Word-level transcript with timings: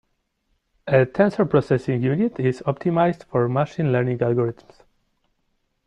A 0.87 1.05
Tensor 1.05 1.45
Processing 1.47 2.01
Unit 2.01 2.39
is 2.39 2.63
optimized 2.65 3.25
for 3.25 3.47
machine 3.47 3.91
learning 3.91 4.17
algorithms. 4.17 4.81